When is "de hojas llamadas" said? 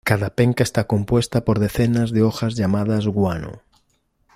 2.09-3.05